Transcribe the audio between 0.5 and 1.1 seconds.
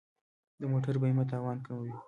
د موټر